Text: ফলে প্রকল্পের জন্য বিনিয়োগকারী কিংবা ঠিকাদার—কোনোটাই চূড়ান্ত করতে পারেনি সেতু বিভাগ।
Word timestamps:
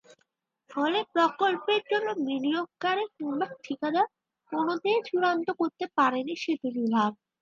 ফলে 0.69 0.99
প্রকল্পের 1.13 1.81
জন্য 1.91 2.07
বিনিয়োগকারী 2.21 3.05
কিংবা 3.15 3.47
ঠিকাদার—কোনোটাই 3.63 4.99
চূড়ান্ত 5.07 5.47
করতে 5.59 5.85
পারেনি 5.97 6.33
সেতু 6.43 6.67
বিভাগ। 6.77 7.11